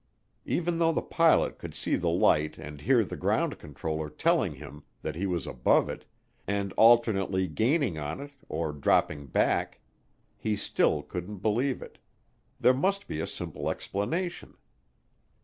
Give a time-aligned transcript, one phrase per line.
[0.47, 4.81] Even though the pilot could see the light and hear the ground controller telling him
[5.03, 6.05] that he was above it,
[6.47, 9.79] and alternately gaining on it or dropping back,
[10.35, 11.99] he still couldn't believe it
[12.59, 14.57] there must be a simple explanation.